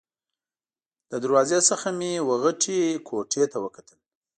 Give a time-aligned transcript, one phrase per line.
[1.09, 3.99] له دروازې څخه مې وه غټې کوټې ته وکتل.